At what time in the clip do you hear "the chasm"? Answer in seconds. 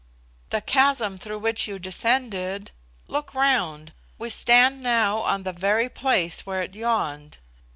0.49-1.19